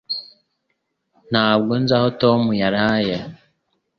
[1.31, 3.15] Ntabwo nzi aho Tom yaraye.